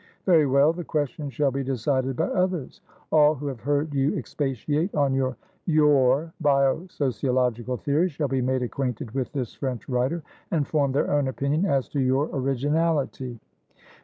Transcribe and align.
Very 0.25 0.47
well. 0.47 0.73
The 0.73 0.83
question 0.83 1.29
shall 1.29 1.51
be 1.51 1.63
decided 1.63 2.15
by 2.15 2.25
others. 2.29 2.81
All 3.11 3.35
who 3.35 3.45
have 3.45 3.59
heard 3.59 3.93
you 3.93 4.15
expatiate 4.17 4.95
on 4.95 5.13
youryour 5.13 6.31
'bio 6.41 6.87
sociological' 6.89 7.77
theory 7.77 8.09
shall 8.09 8.27
be 8.27 8.41
made 8.41 8.63
acquainted 8.63 9.11
with 9.11 9.31
this 9.31 9.53
French 9.53 9.87
writer, 9.87 10.23
and 10.49 10.65
form 10.67 10.91
their 10.91 11.11
own 11.11 11.27
opinion 11.27 11.67
as 11.67 11.87
to 11.89 11.99
your 11.99 12.31
originality." 12.33 13.39